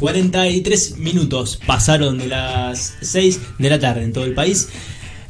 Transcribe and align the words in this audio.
43 0.00 0.98
minutos 0.98 1.58
pasaron 1.66 2.18
de 2.18 2.26
las 2.26 2.96
6 3.00 3.40
de 3.58 3.70
la 3.70 3.78
tarde 3.78 4.04
en 4.04 4.12
todo 4.12 4.24
el 4.24 4.34
país. 4.34 4.68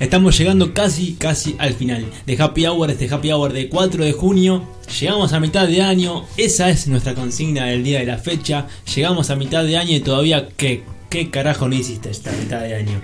Estamos 0.00 0.36
llegando 0.36 0.74
casi, 0.74 1.14
casi 1.14 1.54
al 1.58 1.74
final 1.74 2.04
de 2.26 2.36
Happy 2.42 2.66
Hour, 2.66 2.90
este 2.90 3.08
Happy 3.08 3.30
Hour 3.30 3.52
de 3.52 3.68
4 3.68 4.04
de 4.04 4.12
junio. 4.12 4.68
Llegamos 5.00 5.32
a 5.32 5.40
mitad 5.40 5.68
de 5.68 5.82
año, 5.82 6.24
esa 6.36 6.68
es 6.68 6.88
nuestra 6.88 7.14
consigna 7.14 7.66
del 7.66 7.84
día 7.84 8.00
de 8.00 8.06
la 8.06 8.18
fecha. 8.18 8.66
Llegamos 8.94 9.30
a 9.30 9.36
mitad 9.36 9.64
de 9.64 9.76
año 9.76 9.96
y 9.96 10.00
todavía, 10.00 10.48
¿qué, 10.56 10.82
qué 11.10 11.30
carajo 11.30 11.68
no 11.68 11.74
hiciste 11.74 12.10
esta 12.10 12.32
mitad 12.32 12.60
de 12.60 12.74
año? 12.74 13.00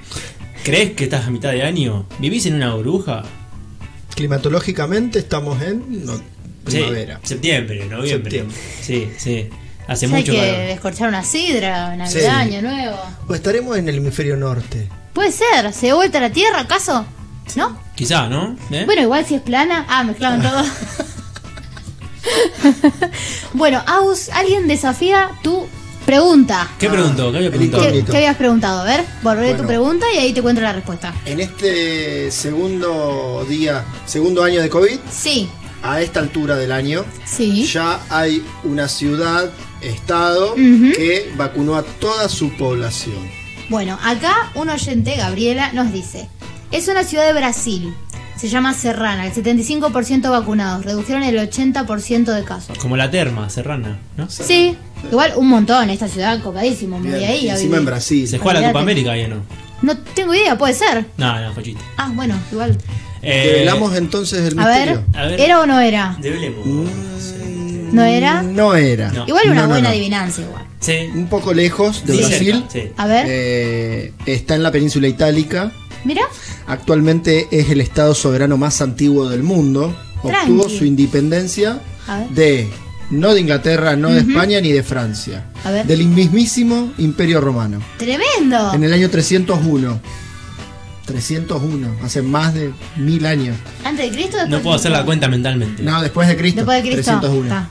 ¿Crees 0.64 0.92
que 0.92 1.04
estás 1.04 1.26
a 1.26 1.30
mitad 1.30 1.52
de 1.52 1.62
año? 1.62 2.06
¿Vivís 2.18 2.44
en 2.46 2.54
una 2.54 2.74
burbuja? 2.74 3.22
Climatológicamente 4.14 5.20
estamos 5.20 5.62
en 5.62 6.04
primavera. 6.64 7.20
Sí, 7.22 7.28
septiembre, 7.28 7.86
noviembre. 7.86 8.30
Septiembre. 8.30 8.56
Sí, 8.82 9.08
sí. 9.16 9.48
Hace 9.90 10.06
Ya 10.06 10.14
hay 10.16 10.22
mucho 10.22 10.32
que 10.32 10.38
calor. 10.38 10.56
descorchar 10.68 11.08
una 11.08 11.24
sidra, 11.24 11.96
Navidad, 11.96 12.20
Sí. 12.20 12.24
Año 12.26 12.62
Nuevo. 12.62 12.96
O 13.28 13.34
estaremos 13.34 13.76
en 13.76 13.88
el 13.88 13.96
hemisferio 13.96 14.36
norte. 14.36 14.88
Puede 15.12 15.32
ser, 15.32 15.72
¿se 15.72 15.86
dio 15.86 15.96
vuelta 15.96 16.18
a 16.18 16.20
la 16.20 16.30
Tierra 16.30 16.60
acaso? 16.60 17.04
¿No? 17.56 17.76
Quizá, 17.96 18.28
¿no? 18.28 18.56
¿Eh? 18.70 18.84
Bueno, 18.86 19.02
igual 19.02 19.26
si 19.26 19.34
es 19.34 19.40
plana. 19.42 19.84
Ah, 19.88 20.04
mezclaban 20.04 20.40
todo. 20.40 20.62
bueno, 23.54 23.82
Aus, 23.86 24.28
alguien 24.30 24.68
desafía 24.68 25.30
tu 25.42 25.66
pregunta. 26.06 26.68
¿Qué 26.78 26.88
preguntó? 26.88 27.30
¿Qué 27.32 27.38
había 27.38 27.50
preguntado? 27.50 27.82
¿Qué, 27.82 27.88
incógnito. 27.88 28.12
qué 28.12 28.18
habías 28.18 28.36
preguntado? 28.36 28.80
A 28.82 28.84
ver, 28.84 29.04
volveré 29.22 29.50
tu 29.50 29.54
Bueno. 29.64 29.68
pregunta 29.68 30.06
y 30.14 30.18
ahí 30.18 30.32
te 30.32 30.42
cuento 30.42 30.60
la 30.60 30.72
respuesta. 30.72 31.12
En 31.24 31.40
este 31.40 32.30
segundo 32.30 33.44
día, 33.48 33.84
segundo 34.06 34.42
año 34.44 34.62
de 34.62 34.68
COVID, 34.68 34.98
Sí, 35.10 35.48
a 35.82 36.00
esta 36.00 36.20
altura 36.20 36.56
del 36.56 36.72
año, 36.72 37.04
sí. 37.24 37.64
ya 37.66 38.00
hay 38.10 38.44
una 38.64 38.86
ciudad, 38.88 39.50
estado, 39.82 40.54
que 40.54 41.32
vacunó 41.36 41.76
a 41.76 41.82
toda 41.82 42.28
su 42.28 42.50
población. 42.56 43.16
Bueno, 43.68 43.98
acá 44.02 44.50
un 44.54 44.68
oyente, 44.68 45.16
Gabriela, 45.16 45.72
nos 45.72 45.92
dice: 45.92 46.28
Es 46.72 46.88
una 46.88 47.04
ciudad 47.04 47.26
de 47.26 47.32
Brasil. 47.32 47.94
Se 48.36 48.48
llama 48.48 48.72
Serrana, 48.72 49.26
el 49.26 49.34
75% 49.34 50.30
vacunados, 50.30 50.82
redujeron 50.86 51.22
el 51.22 51.36
80% 51.36 52.32
de 52.32 52.42
casos. 52.42 52.78
Como 52.78 52.96
la 52.96 53.10
terma, 53.10 53.50
serrana, 53.50 53.98
¿no? 54.16 54.30
Sí, 54.30 54.78
igual 55.10 55.34
un 55.36 55.48
montón, 55.48 55.90
esta 55.90 56.08
ciudad 56.08 56.40
voy 56.42 56.70
Bien, 56.70 57.14
ahí 57.16 57.50
a 57.50 57.52
encima 57.52 57.76
en 57.76 57.84
Brasil. 57.84 58.26
¿Se 58.26 58.38
juega 58.38 58.60
la. 58.60 58.68
Copa 58.68 58.80
América 58.80 59.12
ahí 59.12 59.24
o 59.24 59.28
no? 59.28 59.42
No 59.82 59.96
tengo 59.98 60.34
idea, 60.34 60.56
puede 60.56 60.72
ser. 60.72 61.04
No, 61.18 61.38
no, 61.38 61.52
fue 61.52 61.62
chiste. 61.64 61.82
Ah, 61.98 62.10
bueno, 62.14 62.34
igual. 62.50 62.78
Eh, 63.22 63.50
Develamos 63.52 63.94
entonces 63.96 64.50
el 64.50 64.58
A 64.58 64.66
ver, 64.66 64.88
misterio. 64.88 65.20
A 65.20 65.26
ver. 65.26 65.40
¿era 65.40 65.60
o 65.60 65.66
no 65.66 65.78
era? 65.78 66.16
Develemos. 66.20 67.29
¿No 67.92 68.04
era? 68.04 68.42
No 68.42 68.74
era. 68.74 69.10
No. 69.12 69.26
Igual 69.26 69.44
una 69.46 69.54
No, 69.54 69.62
no, 69.62 69.68
buena 69.68 69.88
no. 69.88 69.94
adivinanza 69.94 70.42
igual. 70.42 70.64
Sí. 70.80 70.92
Un 71.14 71.28
poco 71.28 71.52
lejos 71.52 72.04
de 72.06 72.14
Sí, 72.14 72.18
Brasil. 72.20 72.64
sí. 72.72 72.82
A 72.96 73.06
ver, 73.06 73.26
Eh, 73.28 74.12
está 74.26 74.54
en 74.54 74.62
la 74.62 74.70
península 74.72 75.08
itálica. 75.08 75.72
mira. 76.04 76.22
Actualmente 76.66 77.48
es 77.50 77.70
el 77.70 77.80
estado 77.80 78.14
soberano 78.14 78.56
más 78.56 78.80
antiguo 78.80 79.28
del 79.28 79.42
mundo. 79.42 79.94
Obtuvo 80.22 80.62
Tranqui. 80.64 80.78
su 80.78 80.84
independencia 80.84 81.80
de 82.30 82.68
no 83.10 83.34
de 83.34 83.40
Inglaterra, 83.40 83.96
no 83.96 84.10
de. 84.10 84.20
España 84.20 84.60
ni 84.60 84.70
de 84.72 84.82
Francia. 84.82 85.46
A 85.64 85.70
ver. 85.72 85.86
Del 85.86 86.04
mismísimo 86.06 86.92
Imperio 86.98 87.40
Romano. 87.40 87.80
Tremendo. 87.98 88.72
En 88.74 88.84
el 88.84 88.92
año 88.92 89.08
301. 89.10 90.00
301, 91.06 91.96
hace 92.04 92.22
más 92.22 92.54
de 92.54 92.72
mil 92.96 93.26
años. 93.26 93.56
¿Antes 93.84 94.10
de 94.10 94.16
Cristo 94.16 94.36
o 94.36 94.40
después 94.40 94.48
No 94.50 94.56
de 94.58 94.62
puedo 94.62 94.76
hacer 94.76 94.92
la 94.92 95.04
cuenta 95.04 95.26
mentalmente. 95.28 95.82
No, 95.82 96.00
después 96.02 96.28
de 96.28 96.36
Cristo. 96.36 96.58
Después 96.60 96.82
de 96.84 96.90
Cristo. 96.90 97.18
301. 97.20 97.42
Está. 97.46 97.68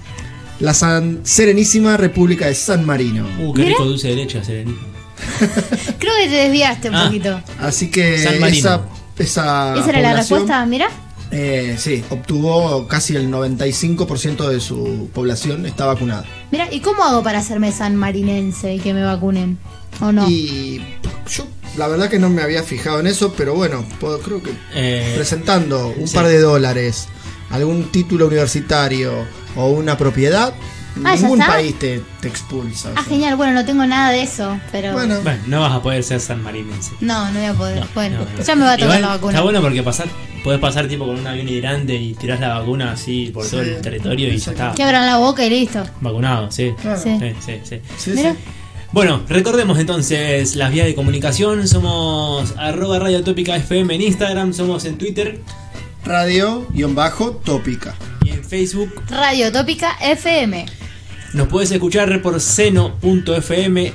La 0.60 0.74
San 0.74 1.22
Serenísima 1.24 1.96
República 1.98 2.48
de 2.48 2.56
San 2.56 2.86
Marino. 2.86 3.26
Uh, 3.40 3.54
qué 3.54 3.66
rico 3.66 3.86
dulce 3.86 4.10
de 4.10 4.16
leche, 4.16 4.44
Serenito. 4.44 4.80
Creo 6.00 6.14
que 6.22 6.28
te 6.30 6.36
desviaste 6.36 6.90
un 6.90 6.96
Ah. 6.96 7.06
poquito. 7.06 7.42
Así 7.60 7.90
que 7.90 8.18
San 8.18 8.40
Marino. 8.40 8.58
esa, 8.60 8.82
esa, 9.18 9.76
Esa 9.80 9.90
era 9.90 10.02
la 10.02 10.10
población, 10.10 10.40
respuesta, 10.40 10.66
mira. 10.66 10.90
eh, 11.32 11.76
sí, 11.78 12.04
obtuvo 12.10 12.88
casi 12.88 13.16
el 13.16 13.30
95% 13.32 14.50
de 14.50 14.60
su 14.60 15.10
población 15.14 15.66
está 15.66 15.86
vacunada. 15.86 16.26
Mira, 16.52 16.68
¿y 16.74 16.82
cómo 16.82 17.04
hago 17.04 17.24
para 17.24 17.40
hacerme 17.40 17.72
sanmarinense 17.72 18.74
y 18.76 18.80
que 18.80 18.94
me 18.94 19.04
vacunen? 19.04 19.58
¿O 20.02 20.12
no? 20.12 20.30
Y 20.30 20.82
yo 21.30 21.46
la 21.78 21.88
verdad 21.88 22.10
que 22.10 22.20
no 22.20 22.30
me 22.30 22.42
había 22.42 22.64
fijado 22.64 23.00
en 23.00 23.08
eso, 23.08 23.34
pero 23.38 23.54
bueno, 23.56 23.86
puedo- 24.00 24.20
creo 24.20 24.42
que 24.44 24.52
Eh, 24.76 25.14
presentando 25.16 25.94
un 25.98 26.08
sí. 26.08 26.16
par 26.16 26.28
de 26.28 26.40
dólares, 26.40 27.08
algún 27.50 27.92
título 27.92 28.28
universitario 28.28 29.26
o 29.56 29.70
una 29.70 29.98
propiedad, 29.98 30.54
Ah, 31.04 31.16
¿ya 31.16 31.22
ningún 31.22 31.40
país 31.40 31.78
te, 31.80 32.02
te 32.20 32.28
expulsa. 32.28 32.90
o 32.90 32.92
Ah, 32.96 32.96
sea. 32.96 33.04
genial. 33.04 33.36
Bueno, 33.38 33.54
no 33.54 33.64
tengo 33.64 33.86
nada 33.86 34.10
de 34.12 34.24
eso, 34.24 34.60
pero... 34.72 34.92
Bueno, 34.94 35.22
bueno, 35.22 35.40
no 35.48 35.62
vas 35.62 35.72
a 35.72 35.82
poder 35.82 36.04
ser 36.04 36.20
sanmarinense. 36.20 36.92
No, 37.00 37.26
no 37.32 37.40
voy 37.40 37.48
a 37.48 37.54
poder. 37.54 37.80
No, 37.82 37.88
bueno, 37.94 38.20
no, 38.20 38.26
no. 38.38 38.44
ya 38.44 38.56
me 38.56 38.66
va 38.66 38.72
a 38.74 38.76
tocar 38.76 38.86
Igual, 38.88 39.02
la 39.04 39.08
vacuna. 39.10 39.32
Está 39.32 39.42
bueno 39.44 39.62
porque 39.62 39.84
pasar, 39.84 40.08
podés 40.44 40.60
pasar 40.60 40.88
tipo 40.88 41.06
con 41.06 41.18
un 41.20 41.26
avión 41.28 41.48
hidrante 41.48 41.96
y 41.96 42.16
tirás 42.16 42.40
la 42.42 42.58
vacuna 42.60 42.92
así 42.94 43.30
por 43.34 43.48
todo 43.48 43.62
el 43.62 43.80
territorio 43.82 44.34
y 44.34 44.38
ya 44.40 44.52
está. 44.52 44.74
Que 44.74 44.84
abran 44.84 45.06
la 45.06 45.18
boca 45.18 45.46
y 45.46 45.50
listo. 45.52 45.86
Vacunado, 46.02 46.52
sí. 46.52 46.74
Claro. 46.82 47.00
Sí. 47.02 47.18
Sí, 47.20 47.34
sí, 47.46 47.60
sí. 47.64 47.80
sí, 47.98 48.12
Mira. 48.16 48.34
sí. 48.34 48.38
Bueno, 48.92 49.22
recordemos 49.30 49.78
entonces 49.80 50.56
las 50.56 50.72
vías 50.72 50.88
de 50.88 50.96
comunicación. 50.96 51.66
Somos 51.68 52.56
arroba 52.58 52.98
Radio 53.00 53.24
Tópica 53.24 53.56
FM 53.56 53.94
en 53.96 54.02
Instagram, 54.02 54.54
somos 54.54 54.84
en 54.86 54.98
Twitter 54.98 55.40
Radio-tópica. 56.04 57.96
Facebook. 58.50 59.04
Radio 59.10 59.52
Tópica 59.52 59.96
FM. 60.02 60.66
Nos 61.34 61.48
puedes 61.48 61.70
escuchar 61.70 62.22
por 62.24 62.42
seno.fm 62.42 63.94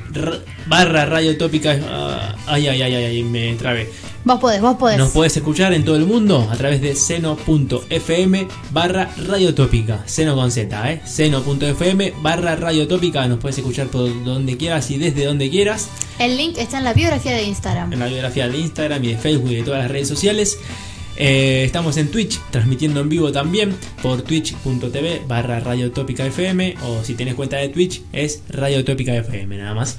barra 0.67 1.05
Radio 1.05 1.37
Tópica. 1.37 1.77
ah, 1.91 2.37
ay, 2.47 2.69
ay, 2.69 2.83
ay, 2.83 2.95
ay, 2.95 3.05
ay, 3.05 3.23
me 3.25 3.55
trabé. 3.55 3.91
Vos 4.25 4.39
podés, 4.39 4.63
vos 4.63 4.77
podés. 4.77 4.97
Nos 4.97 5.11
puedes 5.11 5.37
escuchar 5.37 5.75
en 5.75 5.85
todo 5.85 5.97
el 5.97 6.07
mundo 6.07 6.49
a 6.51 6.57
través 6.57 6.81
de 6.81 6.95
seno.fm 6.95 8.49
barra 8.71 9.11
radiotópica. 9.27 10.03
Seno 10.07 10.37
con 10.37 10.51
Z, 10.51 10.93
¿eh? 10.93 11.03
Seno.fm 11.05 12.15
barra 12.23 12.55
radiotópica. 12.57 13.27
Nos 13.27 13.41
puedes 13.41 13.59
escuchar 13.59 13.89
por 13.89 14.25
donde 14.25 14.57
quieras 14.57 14.91
y 14.93 14.99
desde 14.99 15.25
donde 15.27 15.51
quieras. 15.51 15.89
El 16.19 16.37
link 16.37 16.57
está 16.57 16.79
en 16.79 16.85
la 16.85 16.95
biografía 16.95 17.33
de 17.33 17.43
Instagram. 17.43 17.93
En 17.93 17.99
la 17.99 18.07
biografía 18.07 18.49
de 18.49 18.57
Instagram 18.57 19.03
y 19.05 19.09
de 19.09 19.19
Facebook 19.19 19.51
y 19.51 19.57
de 19.57 19.63
todas 19.65 19.83
las 19.83 19.91
redes 19.91 20.09
sociales. 20.09 20.59
Eh, 21.17 21.63
estamos 21.65 21.97
en 21.97 22.11
Twitch, 22.11 22.41
transmitiendo 22.51 23.01
en 23.01 23.09
vivo 23.09 23.31
también 23.31 23.75
por 24.03 24.23
twitch.tv 24.23 25.23
barra 25.29 25.61
radiotópica 25.61 26.27
FM. 26.27 26.77
O 26.85 27.05
si 27.05 27.15
tenés 27.15 27.35
cuenta 27.35 27.57
de 27.59 27.69
Twitch, 27.69 28.03
es 28.13 28.43
radiotópica 28.49 29.15
FM, 29.15 29.57
nada 29.59 29.75
más. 29.75 29.99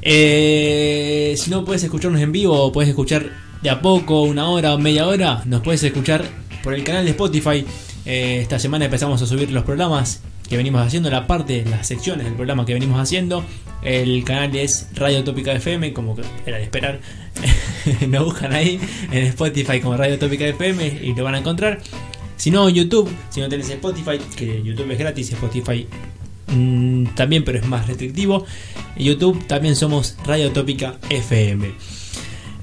Eh, 0.00 1.34
si 1.36 1.50
no 1.50 1.64
puedes 1.64 1.82
escucharnos 1.82 2.20
en 2.20 2.32
vivo 2.32 2.54
o 2.60 2.72
puedes 2.72 2.88
escuchar 2.88 3.30
de 3.62 3.70
a 3.70 3.80
poco, 3.80 4.22
una 4.22 4.48
hora 4.48 4.74
o 4.74 4.78
media 4.78 5.06
hora, 5.06 5.42
nos 5.44 5.62
puedes 5.62 5.82
escuchar 5.82 6.24
por 6.62 6.74
el 6.74 6.84
canal 6.84 7.04
de 7.04 7.10
Spotify. 7.10 7.64
Eh, 8.06 8.38
esta 8.40 8.58
semana 8.58 8.84
empezamos 8.84 9.20
a 9.20 9.26
subir 9.26 9.50
los 9.50 9.64
programas 9.64 10.22
que 10.48 10.56
venimos 10.56 10.84
haciendo, 10.84 11.10
la 11.10 11.26
parte, 11.26 11.64
las 11.68 11.86
secciones 11.86 12.24
del 12.24 12.34
programa 12.34 12.64
que 12.64 12.74
venimos 12.74 13.00
haciendo. 13.00 13.44
El 13.82 14.24
canal 14.24 14.54
es 14.56 14.88
Radio 14.94 15.22
Tópica 15.22 15.52
FM, 15.52 15.92
como 15.92 16.16
era 16.46 16.56
de 16.56 16.64
esperar. 16.64 17.00
nos 18.08 18.24
buscan 18.24 18.52
ahí 18.52 18.80
en 19.12 19.24
Spotify 19.24 19.80
como 19.80 19.96
Radio 19.96 20.18
Tópica 20.18 20.46
FM 20.46 21.00
y 21.02 21.14
lo 21.14 21.24
van 21.24 21.34
a 21.34 21.38
encontrar. 21.38 21.80
Si 22.36 22.50
no, 22.50 22.68
YouTube, 22.68 23.10
si 23.30 23.40
no 23.40 23.48
tenés 23.48 23.68
Spotify, 23.68 24.18
que 24.36 24.62
YouTube 24.62 24.90
es 24.92 24.98
gratis, 24.98 25.32
Spotify 25.32 25.86
mm, 26.48 27.06
también, 27.14 27.44
pero 27.44 27.58
es 27.58 27.66
más 27.66 27.86
restrictivo. 27.86 28.46
YouTube 28.96 29.46
también 29.46 29.76
somos 29.76 30.16
Radio 30.24 30.50
Tópica 30.52 30.98
FM. 31.10 31.97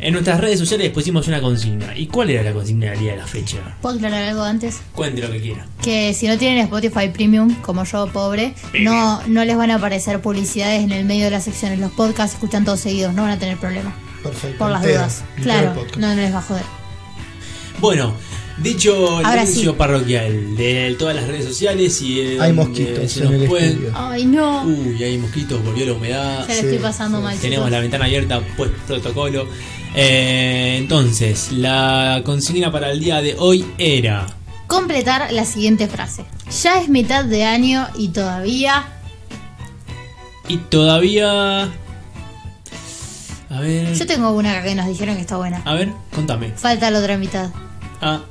En 0.06 0.14
nuestras 0.14 0.40
redes 0.40 0.60
sociales 0.60 0.92
pusimos 0.92 1.28
una 1.28 1.42
consigna. 1.42 1.98
¿Y 1.98 2.06
cuál 2.06 2.30
era 2.30 2.44
la 2.44 2.54
consigna 2.54 2.92
del 2.92 3.00
día 3.00 3.12
de 3.14 3.18
la 3.18 3.26
fecha? 3.26 3.58
¿Puedo 3.82 3.96
aclarar 3.96 4.22
algo 4.22 4.44
antes? 4.44 4.82
Cuente 4.94 5.20
lo 5.20 5.32
que 5.32 5.42
quiera. 5.42 5.66
Que 5.82 6.14
si 6.14 6.28
no 6.28 6.38
tienen 6.38 6.60
Spotify 6.60 7.10
Premium, 7.10 7.56
como 7.64 7.86
yo, 7.86 8.06
pobre, 8.14 8.54
no, 8.82 9.24
no 9.26 9.44
les 9.44 9.58
van 9.58 9.72
a 9.72 9.78
aparecer 9.78 10.22
publicidades 10.22 10.84
en 10.84 10.92
el 10.92 11.06
medio 11.06 11.26
de 11.26 11.32
las 11.32 11.46
secciones. 11.46 11.80
Los 11.80 11.92
podcasts 11.92 12.36
escuchan 12.36 12.66
todos 12.66 12.82
seguidos, 12.82 13.16
no 13.16 13.24
van 13.24 13.32
a 13.32 13.40
tener 13.40 13.58
problema. 13.58 13.96
Perfecto. 14.22 14.60
Por 14.60 14.70
las 14.70 14.84
entero, 14.84 15.00
dudas. 15.00 15.24
entero 15.38 15.74
Claro, 15.74 15.86
no 15.98 16.14
les 16.14 16.32
va 16.32 16.38
a 16.38 16.42
joder. 16.44 16.64
Bueno, 17.80 18.14
dicho 18.58 19.20
el 19.20 19.26
Ahora 19.26 19.42
anuncio 19.42 19.72
sí. 19.72 19.78
parroquial 19.78 20.56
de 20.56 20.96
todas 20.98 21.16
las 21.16 21.28
redes 21.28 21.46
sociales 21.46 22.02
y 22.02 22.22
de 22.22 22.42
Hay 22.42 22.54
mosquitos 22.54 23.12
se 23.12 23.20
en 23.20 23.26
nos 23.26 23.42
el 23.42 23.48
pueden-. 23.48 23.92
Ay, 23.94 24.26
no. 24.26 24.64
Uy, 24.64 25.04
hay 25.04 25.18
mosquitos, 25.18 25.64
volvió 25.64 25.86
la 25.86 25.94
humedad. 25.94 26.46
Se 26.46 26.56
le 26.56 26.60
sí, 26.62 26.66
estoy 26.68 26.80
pasando 26.80 27.18
sí. 27.18 27.24
mal. 27.24 27.38
Tenemos 27.38 27.66
chicos. 27.66 27.72
la 27.72 27.80
ventana 27.80 28.06
abierta, 28.06 28.42
pues 28.58 28.72
protocolo. 28.88 29.48
Eh, 29.96 30.76
entonces, 30.78 31.52
la 31.52 32.22
consigna 32.26 32.72
para 32.72 32.92
el 32.92 33.00
día 33.00 33.22
de 33.22 33.36
hoy 33.38 33.66
era. 33.78 34.26
Completar 34.68 35.32
la 35.32 35.46
siguiente 35.46 35.88
frase. 35.88 36.26
Ya 36.64 36.82
es 36.82 36.90
mitad 36.90 37.24
de 37.24 37.44
año 37.44 37.88
y 37.98 38.10
todavía. 38.10 38.86
Y 40.48 40.58
todavía. 40.58 41.64
A 43.50 43.60
ver. 43.62 43.94
Yo 43.94 44.06
tengo 44.06 44.32
una 44.32 44.62
que 44.64 44.76
nos 44.76 44.88
dijeron 44.88 45.16
que 45.16 45.22
está 45.22 45.38
buena. 45.38 45.62
A 45.66 45.76
ver, 45.76 45.92
contame. 46.14 46.52
Falta 46.56 46.92
la 46.92 47.00
otra 47.00 47.18
mitad. 47.18 47.50
Ah. 48.02 48.22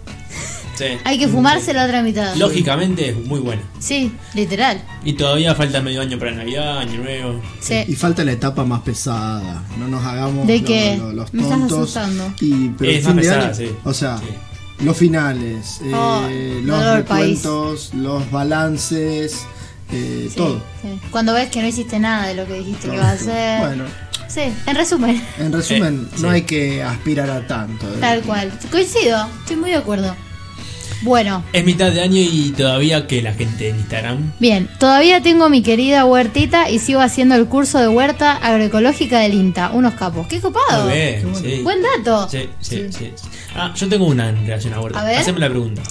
Sí. 0.75 0.85
Hay 1.05 1.19
que 1.19 1.29
fumarse 1.29 1.73
la 1.73 1.85
otra 1.85 2.03
mitad. 2.03 2.35
Lógicamente 2.37 3.11
es 3.11 3.17
muy 3.17 3.41
buena. 3.41 3.63
Sí, 3.79 4.13
literal. 4.35 4.83
Y 5.05 5.13
todavía 5.13 5.55
falta 5.55 5.81
medio 5.81 6.01
año 6.01 6.19
para 6.19 6.33
Navidad, 6.33 6.79
Año 6.79 7.01
Nuevo. 7.01 7.41
Sí. 7.61 7.85
Y 7.87 7.95
falta 7.95 8.25
la 8.25 8.33
etapa 8.33 8.65
más 8.65 8.81
pesada. 8.83 9.63
No 9.79 9.87
nos 9.89 10.05
hagamos 10.05 10.47
¿De 10.47 10.63
qué? 10.65 10.97
lo- 10.99 11.13
los 11.13 11.33
Me 11.33 11.43
estás 11.43 11.59
tontos. 11.59 11.79
asustando. 11.97 12.35
Y, 12.41 12.69
pero 12.71 12.91
Es 12.91 13.05
más 13.05 13.13
fin 13.13 13.17
de 13.17 13.23
pesada, 13.23 13.45
año, 13.47 13.55
sí. 13.55 13.71
O 13.85 13.95
sea, 13.95 14.19
Sí. 14.19 14.85
los 14.85 14.97
finales, 14.97 15.81
eh, 15.85 15.93
Oh, 15.95 16.23
los 16.65 16.79
país. 16.81 16.97
recuentos, 16.97 17.95
los 17.95 18.31
balances, 18.31 19.45
eh, 19.93 20.27
Sí, 20.31 20.37
todo. 20.37 20.61
sí. 20.83 21.01
Cuando 21.11 21.33
ves 21.35 21.51
que 21.51 21.61
no 21.63 21.69
hiciste 21.69 21.99
nada 21.99 22.27
de 22.29 22.35
lo 22.35 22.47
que 22.47 22.55
dijiste 22.55 22.89
que 22.89 22.95
ibas 22.97 23.07
a 23.07 23.13
hacer. 23.13 23.61
Bueno, 23.61 23.85
Sí, 24.27 24.41
en 24.67 24.75
resumen, 24.75 25.23
en 25.39 25.53
resumen, 25.53 26.09
Eh, 26.11 26.15
no 26.21 26.29
sí. 26.31 26.35
hay 26.35 26.43
que 26.43 26.83
aspirar 26.83 27.31
a 27.31 27.47
tanto. 27.47 27.87
eh. 27.87 27.99
tal 28.01 28.21
cual. 28.23 28.51
Coincido, 28.73 29.29
estoy 29.41 29.55
muy 29.57 29.71
de 29.71 29.77
acuerdo. 29.77 30.17
Bueno, 31.03 31.45
Es 31.53 31.65
mitad 31.65 31.91
de 31.93 32.01
año 32.01 32.17
y 32.21 32.53
todavía 32.57 33.07
que 33.07 33.21
la 33.23 33.35
gente 33.35 33.69
en 33.69 33.77
Instagram. 33.77 34.33
bien, 34.39 34.69
todavía 34.79 35.23
tengo 35.23 35.49
mi 35.49 35.63
querida 35.63 36.05
huertita 36.05 36.71
y 36.71 36.79
sigo 36.79 37.01
haciendo 37.01 37.35
el 37.35 37.47
curso 37.47 37.79
de 37.79 37.89
huerta 37.89 38.33
agroecológica 38.33 39.19
del 39.21 39.35
INTA. 39.35 39.71
Unos 39.73 39.95
capos. 39.95 40.27
¡Qué 40.29 40.41
copado! 40.41 40.85
Muy 40.87 40.95
bien, 40.95 41.21
qué 41.21 41.27
bueno. 41.27 41.41
sí. 41.41 41.61
Buen 41.63 41.79
dato. 41.83 42.29
Sí, 42.29 42.49
sí, 42.61 42.87
sí. 42.91 43.11
Ah, 43.55 43.73
yo 43.77 43.89
tengo 43.89 44.07
una 44.07 44.29
en 44.31 44.47
relación 44.47 44.73
a 44.75 44.81
huerta. 44.81 45.01
A 45.01 45.05
ver. 45.05 45.19
Haceme 45.19 45.41
la 45.41 45.49
pregunta. 45.51 45.83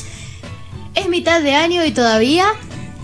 Es 0.96 1.10
mitad 1.10 1.42
de 1.42 1.56
año 1.56 1.84
y 1.86 1.92
todavía. 1.92 2.46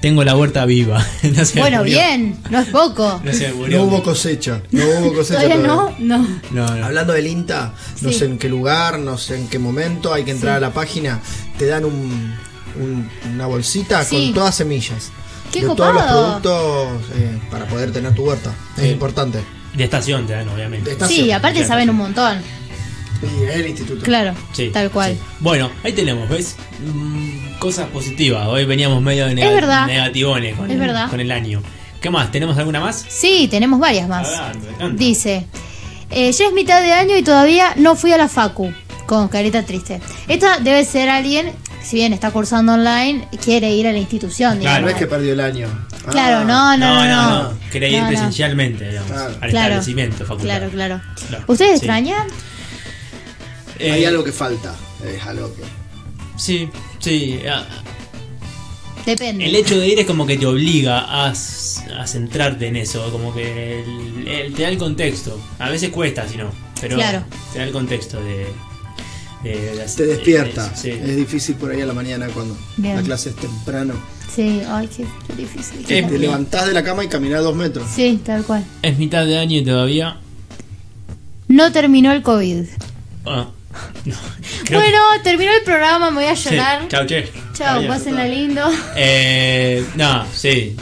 Tengo 0.01 0.23
la 0.23 0.35
huerta 0.35 0.65
viva. 0.65 0.99
no 1.23 1.43
Bueno, 1.61 1.77
murió. 1.79 1.83
bien, 1.83 2.37
no 2.49 2.59
es 2.59 2.67
poco. 2.69 3.21
No 3.23 3.33
se 3.33 3.47
me 3.49 3.53
murió. 3.53 3.77
No 3.79 3.83
hubo 3.85 4.03
cosecha, 4.03 4.61
no 4.71 4.83
hubo 4.85 5.13
cosecha. 5.13 5.41
Todavía 5.41 5.67
todavía. 5.67 5.95
no, 5.99 6.17
no. 6.17 6.27
No, 6.51 6.75
no. 6.75 6.85
Hablando 6.85 7.13
del 7.13 7.27
INTA, 7.27 7.73
no 8.01 8.09
Sí. 8.09 8.19
sé 8.19 8.25
en 8.25 8.37
qué 8.37 8.47
lugar, 8.49 8.99
no 8.99 9.17
sé 9.17 9.35
en 9.37 9.47
qué 9.47 9.59
momento, 9.59 10.13
hay 10.13 10.23
que 10.23 10.31
entrar 10.31 10.53
Sí. 10.53 10.57
a 10.57 10.67
la 10.67 10.73
página, 10.73 11.19
te 11.57 11.65
dan 11.65 11.85
un, 11.85 12.33
un- 12.79 13.09
una 13.33 13.45
bolsita 13.47 14.03
Sí. 14.05 14.15
con 14.27 14.33
todas 14.35 14.55
semillas. 14.55 15.11
¡Qué 15.51 15.61
de 15.61 15.67
todos 15.75 15.93
los 15.93 16.03
copado! 16.03 16.39
productos 16.41 17.17
eh, 17.17 17.39
para 17.49 17.65
poder 17.65 17.91
tener 17.91 18.13
tu 18.13 18.23
huerta. 18.23 18.53
Es 18.77 18.83
Sí. 18.83 18.89
importante. 18.89 19.39
De 19.73 19.83
estación 19.83 20.25
te 20.25 20.33
dan, 20.33 20.47
obviamente. 20.49 20.95
De 20.95 21.07
Sí, 21.07 21.31
aparte 21.31 21.65
saben 21.65 21.89
un 21.89 21.95
montón. 21.97 22.37
El 23.53 23.67
instituto. 23.67 24.03
Claro, 24.03 24.33
Sí, 24.53 24.69
tal 24.71 24.89
cual. 24.91 25.13
sí. 25.13 25.19
Bueno, 25.39 25.69
ahí 25.83 25.91
tenemos, 25.93 26.29
¿ves? 26.29 26.55
Mm, 26.85 27.57
cosas 27.59 27.87
positivas. 27.89 28.47
Hoy 28.47 28.65
veníamos 28.65 29.01
medio 29.01 29.25
de 29.27 29.35
verdad. 29.35 29.87
negativones 29.87 30.55
con, 30.55 30.65
Es 30.67 30.73
el, 30.73 30.79
verdad. 30.79 31.09
con 31.09 31.19
el 31.19 31.31
año. 31.31 31.61
¿Qué 32.01 32.09
más? 32.09 32.31
¿Tenemos 32.31 32.57
alguna 32.57 32.79
más? 32.79 33.05
Sí, 33.09 33.47
tenemos 33.51 33.79
varias 33.79 34.07
más. 34.07 34.29
Dice, 34.93 35.45
eh, 36.11 36.31
ya 36.31 36.45
es 36.47 36.53
mitad 36.53 36.81
de 36.81 36.93
año 36.93 37.17
y 37.17 37.23
todavía 37.23 37.73
no 37.75 37.95
fui 37.95 38.11
a 38.13 38.17
la 38.17 38.27
facu. 38.29 38.71
Con 39.05 39.27
carita 39.27 39.63
triste. 39.63 39.99
Esta 40.27 40.59
debe 40.59 40.85
ser 40.85 41.09
alguien, 41.09 41.51
si 41.83 41.95
bien 41.95 42.13
está 42.13 42.29
cursando 42.29 42.73
online, 42.75 43.27
quiere 43.43 43.71
ir 43.71 43.87
a 43.87 43.91
la 43.91 43.97
institución. 43.97 44.59
Claro, 44.59 44.81
No 44.81 44.87
digamos. 44.87 44.91
es 44.91 44.97
que 44.97 45.07
perdió 45.07 45.33
el 45.33 45.39
año. 45.39 45.67
Claro, 46.11 46.37
Ah, 46.47 46.77
no, 46.77 46.77
no, 46.77 47.05
no. 47.05 47.43
no. 47.51 47.59
Quería 47.71 47.89
ir 47.89 47.95
No, 47.97 48.01
no. 48.03 48.07
presencialmente, 48.09 48.87
digamos, 48.87 49.11
Claro. 49.11 49.33
al 49.41 49.49
Claro. 49.49 49.67
establecimiento 49.67 50.17
facultad. 50.25 50.45
Claro, 50.45 50.69
claro. 50.69 51.01
¿Ustedes 51.47 51.71
Sí. 51.71 51.77
extrañan? 51.77 52.27
Eh, 53.79 53.91
Hay 53.91 54.05
algo 54.05 54.23
que 54.23 54.31
falta. 54.31 54.75
Es 55.05 55.23
algo 55.25 55.53
que. 55.55 55.61
Sí, 56.37 56.69
sí. 56.99 57.39
ah, 57.49 57.65
Depende. 59.05 59.45
El 59.45 59.55
hecho 59.55 59.79
de 59.79 59.87
ir 59.87 59.99
es 59.99 60.05
como 60.05 60.25
que 60.27 60.37
te 60.37 60.45
obliga 60.45 60.99
a, 60.99 61.29
a 61.31 62.07
centrarte 62.07 62.67
en 62.67 62.75
eso, 62.75 63.09
como 63.11 63.33
que 63.33 63.81
el- 63.81 64.27
el- 64.27 64.53
te 64.53 64.63
da 64.63 64.69
el 64.69 64.77
contexto. 64.77 65.39
A 65.57 65.69
veces 65.69 65.89
cuesta, 65.89 66.27
si 66.27 66.37
no, 66.37 66.51
pero 66.79 66.95
Claro. 66.97 67.23
te 67.53 67.59
da 67.59 67.65
el 67.65 67.71
contexto 67.71 68.21
de... 68.23 68.47
de- 69.43 69.75
de- 69.75 69.85
Te 69.95 70.05
despierta. 70.05 70.69
de- 70.69 70.75
sí. 70.77 70.89
Es 70.91 71.15
difícil 71.15 71.55
por 71.55 71.71
ahí 71.71 71.81
a 71.81 71.85
la 71.85 71.93
mañana 71.93 72.27
cuando 72.27 72.55
Bien. 72.77 72.97
la 72.97 73.01
clase 73.01 73.29
es 73.29 73.35
temprano. 73.37 73.93
Sí, 74.35 74.61
ay, 74.67 74.87
qué 74.95 75.05
difícil. 75.35 75.79
Eh, 75.89 76.03
Te 76.07 76.19
levantás 76.19 76.67
de 76.67 76.73
la 76.73 76.83
cama 76.83 77.03
y 77.03 77.07
caminás 77.07 77.41
dos 77.41 77.55
metros. 77.55 77.87
Sí, 77.93 78.19
tal 78.23 78.43
cual. 78.43 78.63
Es 78.83 78.97
mitad 78.99 79.25
de 79.25 79.39
año 79.39 79.57
y 79.57 79.63
todavía... 79.63 80.17
No 81.47 81.71
terminó 81.71 82.11
el 82.11 82.21
COVID. 82.21 82.65
ah, 83.25 83.49
creo 84.65 84.79
Bueno, 84.79 84.97
terminó 85.23 85.51
el 85.51 85.63
programa, 85.63 86.09
me 86.11 86.15
voy 86.21 86.25
a 86.25 86.29
que- 86.31 86.35
sí, 86.37 86.49
llorar. 86.51 86.87
chau, 86.87 87.05
che. 87.05 87.31
Chao, 87.53 87.85
pásenla 87.87 88.25
lindo. 88.25 88.61
Eh, 88.95 89.85
no, 89.95 90.25
sí. 90.33 90.75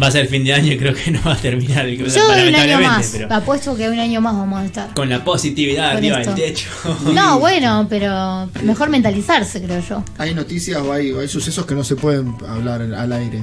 Va 0.00 0.06
a 0.06 0.10
ser 0.10 0.26
fin 0.26 0.42
de 0.42 0.54
año 0.54 0.72
y 0.72 0.78
creo 0.78 0.94
que 0.94 1.10
no 1.10 1.20
va 1.26 1.34
a 1.34 1.36
terminar. 1.36 1.84
el- 1.86 1.98
Yo 1.98 2.04
doy 2.06 2.48
un 2.48 2.54
año 2.54 2.78
lamentablemente, 2.78 2.86
más. 2.88 3.10
pero 3.12 3.34
Apuesto 3.34 3.76
que 3.76 3.90
un 3.90 3.98
año 3.98 4.22
más 4.22 4.34
vamos 4.34 4.62
a 4.62 4.64
estar. 4.64 4.94
con 4.94 5.10
la 5.10 5.22
positividad 5.22 5.88
Con 5.88 5.96
arriba 5.98 6.20
esto. 6.22 6.34
del 6.34 6.44
techo. 6.54 6.68
No, 7.12 7.38
bueno, 7.40 7.86
pero 7.90 8.48
mejor 8.62 8.88
mentalizarse, 8.88 9.60
creo 9.62 9.82
yo. 9.86 10.02
Hay 10.16 10.32
noticias 10.34 10.78
o 10.80 10.92
hay, 10.94 11.12
o 11.12 11.20
hay 11.20 11.28
sucesos 11.28 11.66
que 11.66 11.74
no 11.74 11.84
se 11.84 11.96
pueden 11.96 12.34
hablar 12.48 12.80
al 12.80 13.12
aire. 13.12 13.42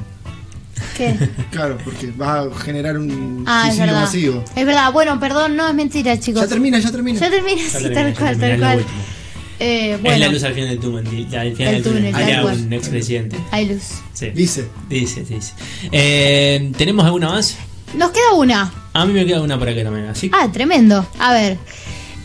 ¿Qué? 0.97 1.15
Claro, 1.51 1.77
porque 1.83 2.11
va 2.11 2.41
a 2.41 2.55
generar 2.59 2.97
un 2.97 3.43
Ah, 3.47 3.65
suicidio 3.67 3.93
masivo. 3.93 4.45
Es 4.55 4.65
verdad, 4.65 4.91
bueno, 4.93 5.19
perdón, 5.19 5.55
no 5.55 5.67
es 5.67 5.73
mentira, 5.73 6.19
chicos. 6.19 6.41
Ya 6.43 6.47
termina, 6.47 6.79
ya 6.79 6.91
termina. 6.91 7.19
Ya 7.19 7.29
termina, 7.29 7.61
Ya 7.61 7.67
sí, 7.79 7.83
termina, 7.89 7.93
tal 8.13 8.15
cual, 8.15 8.37
tal 8.39 8.59
cual. 8.59 8.85
Eh, 9.61 9.99
Es 10.01 10.19
la 10.19 10.27
luz 10.29 10.43
al 10.43 10.53
final 10.53 10.69
del 10.69 10.79
túnel, 10.79 11.05
al 11.35 11.53
final 11.55 11.73
El 11.75 11.83
del 11.83 11.93
túnel. 11.93 12.13
túnel, 12.13 12.65
un 12.67 12.73
expresidente. 12.73 13.35
hay 13.51 13.67
luz. 13.67 13.83
Sí. 14.13 14.29
Dice. 14.29 14.65
Dice, 14.87 15.23
dice. 15.23 15.53
Eh, 15.91 16.71
¿Tenemos 16.77 17.03
alguna 17.05 17.29
más? 17.29 17.57
Nos 17.95 18.11
queda 18.11 18.33
una. 18.35 18.71
A 18.93 19.05
mí 19.05 19.11
me 19.13 19.25
queda 19.25 19.41
una 19.41 19.59
por 19.59 19.67
acá 19.67 19.83
también. 19.83 20.07
Así 20.07 20.31
Ah, 20.33 20.47
tremendo. 20.51 21.05
A 21.19 21.33
ver, 21.33 21.57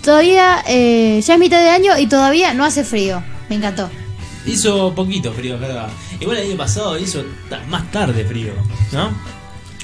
todavía, 0.02 0.62
eh, 0.68 1.20
ya 1.26 1.34
es 1.34 1.40
mitad 1.40 1.60
de 1.60 1.70
año 1.70 1.98
y 1.98 2.06
todavía 2.06 2.54
no 2.54 2.64
hace 2.64 2.84
frío. 2.84 3.22
Me 3.48 3.56
encantó. 3.56 3.90
Hizo 4.46 4.94
poquito 4.94 5.32
frío, 5.32 5.54
es 5.54 5.60
verdad. 5.60 5.88
Igual 6.20 6.38
el 6.38 6.48
año 6.48 6.56
pasado 6.56 6.98
hizo 6.98 7.24
más 7.68 7.90
tarde 7.90 8.24
frío, 8.24 8.52
¿no? 8.92 9.10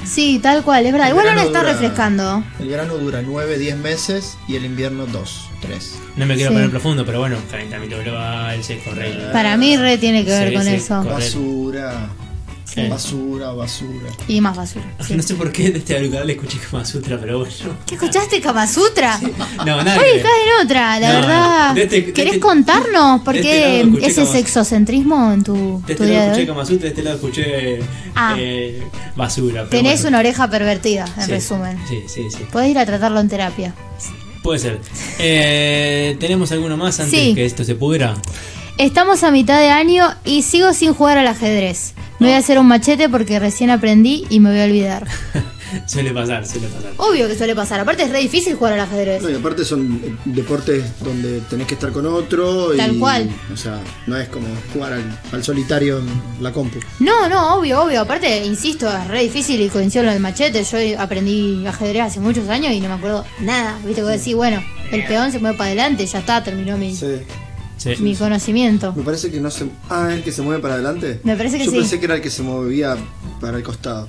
Sí, 0.05 0.39
tal 0.43 0.63
cual, 0.65 0.87
es 0.87 0.93
verdad. 0.93 1.09
El 1.09 1.13
Igual 1.13 1.29
ahora 1.29 1.43
está 1.43 1.59
dura- 1.61 1.73
refrescando. 1.73 2.43
El 2.59 2.69
verano 2.69 2.97
dura 2.97 3.21
9, 3.23 3.59
10 3.59 3.77
meses 3.77 4.39
y 4.49 4.57
el 4.57 4.65
invierno 4.65 5.05
2, 5.07 5.49
3. 5.61 5.99
No 6.17 6.25
me 6.25 6.37
quiero 6.37 6.51
Sí. 6.51 6.55
poner 6.55 6.71
profundo, 6.71 7.05
pero 7.05 7.19
bueno, 7.21 7.37
calentamiento 7.51 7.99
global, 7.99 8.65
seco, 8.65 8.93
rey. 8.93 9.29
Para 9.33 9.59
mí 9.59 9.77
re 9.77 9.99
tiene 9.99 10.25
que 10.25 10.31
ver 10.31 10.49
Sí, 10.49 10.55
con 10.55 10.69
eso. 10.69 11.03
Basura. 11.05 12.09
Sí. 12.73 12.87
Basura, 12.89 13.51
basura. 13.53 14.09
Y 14.29 14.41
más 14.41 14.57
basura. 14.57 14.85
sí. 15.01 15.15
No 15.17 15.23
sé 15.25 15.35
por 15.35 15.51
qué 15.51 15.71
de 15.71 15.79
este 15.79 15.97
alugar 15.97 16.25
le 16.25 16.35
escuché 16.35 16.57
Kama 16.59 16.85
Sutra, 16.85 17.19
pero 17.21 17.39
bueno. 17.41 17.53
¿Qué 17.85 17.97
escuchaste, 17.97 18.41
Kama 18.41 18.67
Sutra? 18.69 19.19
No, 19.67 19.83
nada. 19.83 19.99
Oye, 19.99 20.17
estás 20.19 20.31
en 20.61 20.65
otra, 20.67 21.01
la 21.01 21.13
No, 21.13 21.21
verdad. 21.21 21.75
de 21.75 21.83
este- 21.83 22.01
de 22.03 22.13
¿Querés 22.13 22.35
este- 22.35 22.41
contarnos 22.41 23.23
por 23.23 23.35
este 23.37 23.49
qué 23.49 23.81
escuché 23.81 24.07
ese 24.07 24.21
Kama- 24.23 24.33
sexocentrismo 24.33 25.33
en 25.33 25.43
tu, 25.43 25.83
De 25.87 25.95
tu 25.97 26.03
este 26.05 26.07
día 26.07 26.15
lado 26.21 26.27
de 26.27 26.31
escuché? 26.43 26.47
Kama 26.47 26.65
Sutra, 26.65 26.83
de 26.83 26.89
este 26.89 27.03
lado 27.03 27.17
escuché 27.17 27.81
Ah. 28.15 28.37
eh, 28.39 28.83
basura. 29.17 29.67
pero 29.69 29.83
Tenés 29.83 30.03
bueno. 30.03 30.09
una 30.17 30.19
oreja 30.21 30.49
pervertida, 30.49 31.07
en 31.17 31.25
Sí, 31.25 31.31
resumen. 31.33 31.79
Sí, 31.89 32.05
sí, 32.07 32.31
sí. 32.31 32.45
Podés 32.53 32.71
ir 32.71 32.79
a 32.79 32.87
tratarlo 32.87 33.19
en 33.19 33.29
terapia. 33.29 33.75
Puede 34.45 34.59
ser. 34.61 34.81
Eh, 35.19 36.17
¿Tenemos 36.21 36.51
alguno 36.53 36.77
más 36.77 37.01
antes 37.01 37.19
Sí. 37.19 37.35
que 37.35 37.45
esto 37.45 37.65
se 37.65 37.75
pudra? 37.75 38.15
Estamos 38.79 39.23
a 39.25 39.31
mitad 39.31 39.59
de 39.61 39.69
año 39.71 40.07
y 40.25 40.43
sigo 40.43 40.73
sin 40.73 40.95
jugar 40.95 41.19
al 41.19 41.27
ajedrez. 41.27 41.95
Me 42.21 42.27
voy 42.27 42.35
a 42.35 42.39
hacer 42.39 42.59
un 42.59 42.67
machete 42.67 43.09
porque 43.09 43.39
recién 43.39 43.71
aprendí 43.71 44.27
y 44.29 44.41
me 44.41 44.51
voy 44.51 44.61
a 44.61 44.65
olvidar. 44.65 45.09
suele 45.87 46.13
pasar, 46.13 46.47
suele 46.47 46.69
pasar. 46.69 46.93
Obvio 46.99 47.27
que 47.27 47.35
suele 47.35 47.55
pasar. 47.55 47.81
Aparte 47.81 48.03
es 48.03 48.11
re 48.11 48.19
difícil 48.19 48.57
jugar 48.57 48.75
al 48.75 48.81
ajedrez. 48.81 49.23
No, 49.23 49.31
y 49.31 49.35
aparte 49.35 49.65
son 49.65 50.19
deportes 50.27 50.85
donde 51.01 51.41
tenés 51.49 51.67
que 51.67 51.75
estar 51.75 51.91
con 51.93 52.05
otro. 52.05 52.77
Tal 52.77 52.97
y, 52.97 52.99
cual. 52.99 53.31
O 53.51 53.57
sea, 53.57 53.81
no 54.07 54.19
es 54.19 54.29
como 54.29 54.47
jugar 54.75 54.93
al, 54.93 55.19
al 55.33 55.43
solitario 55.43 55.99
en 55.99 56.43
la 56.43 56.53
compu. 56.53 56.79
No, 56.99 57.27
no, 57.31 57.55
obvio, 57.55 57.85
obvio. 57.85 58.03
Aparte, 58.03 58.45
insisto, 58.45 58.87
es 58.87 59.09
re 59.09 59.23
difícil 59.23 59.59
y 59.63 59.71
coincido 59.71 60.05
lo 60.05 60.13
del 60.13 60.21
machete. 60.21 60.63
Yo 60.63 61.01
aprendí 61.01 61.67
ajedrez 61.67 62.03
hace 62.03 62.21
muchos 62.21 62.51
años 62.51 62.73
y 62.73 62.81
no 62.81 62.89
me 62.89 62.95
acuerdo 62.97 63.25
nada. 63.41 63.79
Viste, 63.83 64.03
vos 64.03 64.11
decís, 64.11 64.35
bueno, 64.35 64.63
el 64.93 65.07
peón 65.07 65.33
se 65.33 65.39
mueve 65.39 65.57
para 65.57 65.69
adelante, 65.69 66.05
ya 66.05 66.19
está, 66.19 66.45
terminó 66.45 66.77
mi, 66.77 66.95
Sí. 66.95 67.07
Sí. 67.81 67.95
mi 68.01 68.15
conocimiento. 68.15 68.93
Me 68.95 69.03
parece 69.03 69.31
que 69.31 69.41
no 69.41 69.51
se. 69.51 69.65
Ah, 69.89 70.11
el 70.13 70.23
que 70.23 70.33
se 70.33 70.43
mueve 70.43 70.61
para 70.61 70.75
adelante. 70.75 71.21
Me 71.25 71.35
parece 71.35 71.57
que 71.57 71.65
Yo 71.65 71.71
sí. 71.71 71.79
pensé 71.79 71.99
que 71.99 72.05
era 72.05 72.17
el 72.17 72.21
que 72.21 72.29
se 72.29 72.43
movía 72.43 72.95
para 73.41 73.57
el 73.57 73.63
costado. 73.63 74.07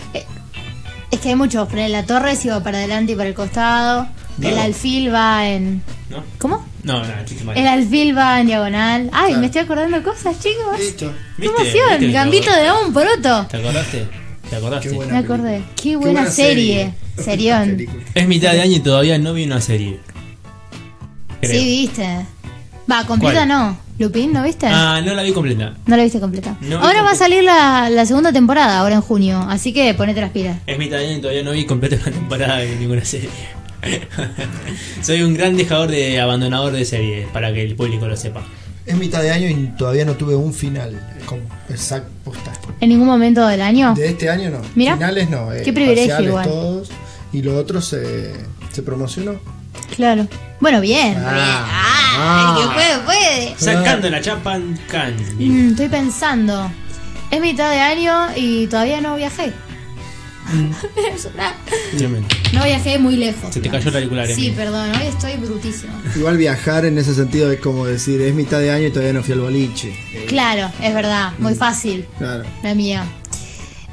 Es 1.10 1.20
que 1.22 1.30
hay 1.30 1.36
muchos. 1.36 1.70
Poner 1.70 1.90
la 1.90 2.06
torre 2.06 2.36
se 2.36 2.50
va 2.50 2.62
para 2.62 2.80
adelante 2.80 3.14
y 3.14 3.16
para 3.16 3.30
el 3.30 3.36
costado. 3.36 4.08
El 4.42 4.56
No. 4.56 4.62
alfil 4.62 5.14
va 5.14 5.48
en. 5.48 5.82
¿No? 6.10 6.22
¿Cómo? 6.38 6.66
No, 6.84 7.00
no, 7.00 7.14
mal. 7.46 7.58
El 7.58 7.66
alfil 7.68 8.18
va 8.18 8.42
en 8.42 8.48
diagonal. 8.48 9.10
Ay, 9.14 9.28
Claro. 9.28 9.40
me 9.40 9.46
estoy 9.46 9.62
acordando 9.62 9.98
de 9.98 10.04
cosas, 10.04 10.38
chicos. 10.40 10.78
Listo. 10.78 11.14
¡Qué 11.38 11.44
¿Viste? 11.44 11.62
emoción! 11.62 12.00
¿Viste? 12.00 12.12
Gambito 12.14 12.52
de 12.52 12.72
un 12.86 12.92
poroto. 12.94 13.48
¿Te 13.48 13.58
acordaste? 13.58 14.08
¿Te 14.50 14.56
acordaste? 14.58 14.90
Qué 14.90 14.96
buena 14.96 15.14
Me 15.14 15.20
acordé. 15.20 15.44
película. 15.52 15.76
Qué 15.82 15.96
buena, 15.96 16.30
serie. 16.30 16.94
Serión. 17.24 17.70
Película. 17.72 18.04
Es 18.16 18.28
mitad 18.28 18.52
de 18.52 18.62
año 18.62 18.76
y 18.76 18.80
todavía 18.82 19.18
no 19.18 19.34
vi 19.34 19.46
una 19.46 19.62
serie. 19.62 20.00
Creo. 21.40 21.52
Sí, 21.52 21.66
viste. 21.66 22.26
Va, 22.90 23.06
completa 23.06 23.46
¿Cuál? 23.46 23.48
no. 23.50 23.78
Lupín, 24.00 24.34
¿no 24.34 24.42
viste? 24.44 24.66
Ah, 24.68 25.00
no 25.06 25.14
la 25.14 25.22
vi 25.22 25.32
completa. 25.32 25.74
No 25.86 25.96
la 25.96 26.04
viste 26.04 26.20
completa. 26.20 26.58
No 26.62 26.68
vi 26.80 26.86
ahora 26.86 27.04
va 27.04 27.12
a 27.12 27.16
salir 27.16 27.44
la, 27.44 27.90
la 27.90 28.06
segunda 28.06 28.34
temporada, 28.34 28.80
ahora 28.80 28.96
en 28.96 29.02
junio. 29.02 29.40
Así 29.48 29.74
que 29.74 29.94
ponete 29.94 30.22
las 30.22 30.32
pilas. 30.32 30.58
Es 30.66 30.78
mitad 30.80 30.98
de 30.98 31.08
año 31.08 31.18
y 31.18 31.22
todavía 31.22 31.44
no 31.44 31.52
vi 31.52 31.66
completa 31.66 31.98
una 32.02 32.12
temporada 32.12 32.58
de 32.58 32.76
ninguna 32.78 33.06
serie. 33.06 33.30
Soy 35.02 35.22
un 35.22 35.34
gran 35.34 35.56
dejador 35.58 35.90
de 35.92 36.20
abandonador 36.20 36.74
de 36.74 36.86
series, 36.86 37.28
para 37.30 37.54
que 37.54 37.64
el 37.64 37.76
público 37.76 38.08
lo 38.08 38.16
sepa. 38.18 38.42
Es 38.86 38.96
mitad 38.98 39.22
de 39.22 39.32
año 39.32 39.48
y 39.48 39.72
todavía 39.78 40.06
no 40.06 40.14
tuve 40.14 40.36
un 40.36 40.54
final 40.54 41.00
exacto. 41.70 42.10
¿En 42.80 42.90
ningún 42.90 43.06
momento 43.08 43.46
del 43.48 43.62
año? 43.62 43.94
De 43.94 44.08
este 44.10 44.30
año 44.30 44.50
no. 44.50 44.62
Mira. 44.76 44.96
Finales 44.96 45.30
no. 45.30 45.54
eh, 45.54 45.62
Qué 45.64 45.72
privilegio 45.74 46.20
igual. 46.22 46.48
todos. 46.48 46.90
Y 47.32 47.42
lo 47.44 47.56
otro 47.58 47.82
se, 47.82 48.34
se 48.72 48.82
promocionó. 48.82 49.36
Claro. 49.96 50.28
Bueno, 50.62 50.80
bien. 50.80 51.18
Ah. 51.18 51.34
bien. 51.34 51.48
Ah, 52.24 52.56
el 52.58 52.68
que 52.68 52.74
puede, 52.74 53.00
puede. 53.00 53.56
Sacando 53.58 54.10
la 54.10 54.22
chapa 54.22 54.56
en 54.56 54.78
can. 54.90 55.16
Mm, 55.38 55.72
estoy 55.72 55.90
pensando. 55.90 56.72
Es 57.32 57.42
mitad 57.42 57.70
de 57.72 57.80
año 57.80 58.28
y 58.36 58.68
todavía 58.68 59.02
no 59.02 59.16
viajé. 59.18 59.52
No 62.54 62.64
viajé 62.66 63.00
muy 63.00 63.16
lejos. 63.16 63.54
Se 63.54 63.62
te 63.62 63.70
cayó 63.70 63.90
el 63.90 63.96
auricular, 63.96 64.28
Sí, 64.28 64.52
perdón, 64.56 64.92
hoy 64.92 65.08
estoy 65.08 65.38
brutísimo. 65.38 65.94
Igual 66.16 66.36
viajar 66.38 66.84
en 66.84 66.98
ese 66.98 67.14
sentido 67.16 67.50
es 67.52 67.60
como 67.62 67.86
decir, 67.86 68.20
es 68.22 68.34
mitad 68.34 68.60
de 68.60 68.72
año 68.72 68.88
y 68.88 68.92
todavía 68.92 69.14
no 69.14 69.24
fui 69.24 69.34
al 69.34 69.40
boliche. 69.40 69.96
Eh, 70.14 70.26
Claro, 70.28 70.70
es 70.82 70.94
verdad, 70.94 71.32
muy 71.40 71.56
fácil. 71.56 72.06
Claro. 72.18 72.44
La 72.64 72.76
mía. 72.76 73.06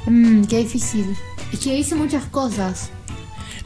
Mmm, 0.05 0.43
qué 0.45 0.57
difícil. 0.57 1.05
Es 1.53 1.59
que 1.59 1.77
hice 1.77 1.95
muchas 1.95 2.25
cosas. 2.25 2.89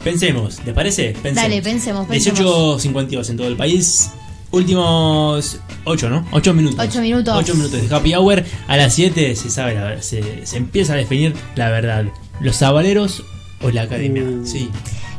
Pensemos, 0.04 0.56
¿te 0.58 0.72
parece? 0.74 1.10
Pensemos. 1.20 1.36
Dale, 1.36 1.62
pensemos, 1.62 2.06
pensemos. 2.06 2.38
18.52 2.84 3.30
en 3.30 3.36
todo 3.38 3.48
el 3.48 3.56
país. 3.56 4.10
Últimos 4.50 5.58
8, 5.84 6.10
¿no? 6.10 6.26
8 6.30 6.54
minutos. 6.54 6.78
Ocho 6.86 7.00
minutos. 7.00 7.34
8 7.36 7.54
minutos 7.54 7.88
de 7.88 7.94
happy 7.96 8.14
hour. 8.14 8.44
A 8.68 8.76
las 8.76 8.94
7 8.94 9.34
se 9.34 9.50
sabe 9.50 9.74
la 9.74 10.00
se, 10.02 10.46
se 10.46 10.56
empieza 10.58 10.92
a 10.92 10.96
definir 10.96 11.34
la 11.56 11.70
verdad. 11.70 12.04
¿Los 12.40 12.56
sabaleros 12.56 13.24
o 13.62 13.70
la 13.70 13.82
academia? 13.82 14.22
Uh. 14.22 14.46
Sí, 14.46 14.70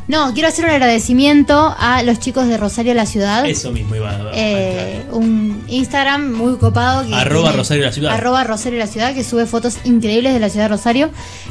No, 0.07 0.33
quiero 0.33 0.47
hacer 0.49 0.65
un 0.65 0.71
agradecimiento 0.71 1.75
a 1.77 2.03
los 2.03 2.19
chicos 2.19 2.47
de 2.47 2.57
Rosario 2.57 2.93
La 2.93 3.05
Ciudad. 3.05 3.45
eso 3.45 3.71
mismo 3.71 3.95
iba 3.95 4.11
a 4.11 4.15
a 4.15 4.31
Eh, 4.33 5.03
un 5.11 5.54
Instagram 5.67 6.31
muy 6.33 6.57
copado 6.57 7.07
que 7.07 7.13
Arroba 7.15 7.43
tiene- 7.49 7.57
Rosario 7.57 7.83
La 7.85 7.91
Ciudad. 7.91 8.13
arroba 8.13 8.43
Rosario 8.43 8.79
La 8.79 8.87
Ciudad 8.87 9.13
que 9.13 9.23
sube 9.23 9.45
fotos 9.45 9.77
increíbles 9.83 10.33
de 10.33 10.39
la 10.39 10.49
ciudad 10.49 10.65
de 10.65 10.69
Rosario 10.69 11.09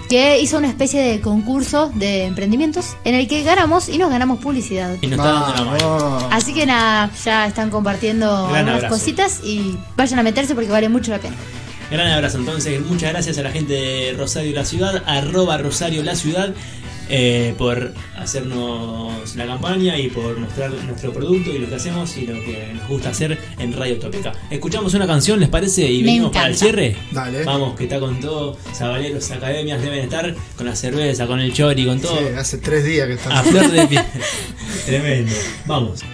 que 0.08 0.40
hizo 0.40 0.58
una 0.58 0.68
especie 0.68 1.00
de 1.02 1.20
concurso 1.20 1.90
de 1.94 2.24
emprendimientos 2.24 2.96
en 3.04 3.14
el 3.14 3.26
que 3.28 3.42
ganamos 3.42 3.88
y 3.88 3.98
nos 3.98 4.10
ganamos 4.10 4.38
publicidad 4.38 4.90
Y 5.00 5.06
nos 5.06 5.18
está 5.18 5.32
dando 5.32 5.54
la 5.54 5.70
mano. 5.70 6.28
Así 6.30 6.52
que 6.54 6.66
nada 6.66 7.10
ya 7.24 7.46
están 7.46 7.70
compartiendo 7.70 8.26
Gran 8.48 8.56
algunas 8.68 8.76
abrazo. 8.84 8.94
cositas 8.94 9.40
y 9.44 9.76
vayan 9.96 10.18
a 10.18 10.22
meterse 10.22 10.54
porque 10.54 10.70
vale 10.70 10.88
mucho 10.88 11.10
la 11.10 11.18
pena 11.18 11.34
Gran 11.94 12.08
abrazo 12.08 12.38
entonces, 12.38 12.80
muchas 12.80 13.12
gracias 13.12 13.38
a 13.38 13.42
la 13.42 13.52
gente 13.52 13.72
de 13.72 14.14
Rosario 14.18 14.52
La 14.52 14.64
Ciudad, 14.64 15.02
arroba 15.06 15.58
Rosario 15.58 16.02
La 16.02 16.16
Ciudad, 16.16 16.52
eh, 17.08 17.54
por 17.56 17.92
hacernos 18.16 19.36
la 19.36 19.46
campaña 19.46 19.96
y 19.98 20.08
por 20.08 20.36
mostrar 20.38 20.72
nuestro 20.72 21.12
producto 21.12 21.50
y 21.52 21.58
lo 21.58 21.68
que 21.68 21.74
hacemos 21.76 22.16
y 22.16 22.26
lo 22.26 22.34
que 22.34 22.72
nos 22.74 22.88
gusta 22.88 23.10
hacer 23.10 23.38
en 23.58 23.72
Radio 23.74 23.98
Tópica. 23.98 24.32
Escuchamos 24.50 24.92
una 24.94 25.06
canción, 25.06 25.38
¿les 25.38 25.48
parece? 25.48 25.88
Y 25.88 25.98
Me 26.00 26.06
venimos 26.06 26.32
para 26.32 26.48
el 26.48 26.56
cierre. 26.56 26.96
Dale. 27.12 27.44
Vamos, 27.44 27.76
que 27.76 27.84
está 27.84 28.00
con 28.00 28.18
todo. 28.20 28.56
Sabaleros 28.72 29.30
Academias 29.30 29.80
deben 29.80 30.00
estar 30.00 30.34
con 30.56 30.66
la 30.66 30.74
cerveza, 30.74 31.26
con 31.28 31.38
el 31.40 31.52
chori, 31.52 31.84
con 31.86 32.00
todo. 32.00 32.18
Sí, 32.18 32.24
hace 32.36 32.58
tres 32.58 32.84
días 32.84 33.06
que 33.06 33.12
A 33.12 33.16
estamos. 33.16 33.46
flor 33.48 33.70
de 33.70 33.86
piel. 33.86 34.02
Tremendo. 34.86 35.32
Vamos. 35.66 36.00